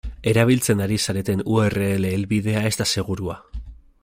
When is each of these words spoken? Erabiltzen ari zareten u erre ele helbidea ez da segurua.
Erabiltzen 0.29 0.81
ari 0.85 0.97
zareten 1.05 1.45
u 1.57 1.61
erre 1.67 1.91
ele 1.99 2.15
helbidea 2.17 2.67
ez 2.71 2.75
da 2.83 2.91
segurua. 2.97 3.41